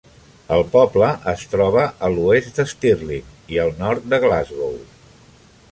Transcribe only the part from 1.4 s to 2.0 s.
troba